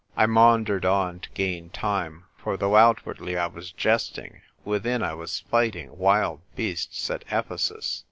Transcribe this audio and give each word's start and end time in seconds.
I 0.17 0.25
maundered 0.25 0.83
on, 0.83 1.19
to 1.19 1.29
gain 1.29 1.69
time, 1.69 2.23
for 2.35 2.57
though 2.57 2.75
outwardly 2.75 3.37
I 3.37 3.45
was 3.45 3.71
jesting, 3.71 4.41
within 4.65 5.03
I 5.03 5.13
was 5.13 5.41
fight 5.41 5.75
ing 5.75 5.95
wild 5.95 6.41
beasts 6.55 7.11
at 7.11 7.23
Ephcsus. 7.27 7.99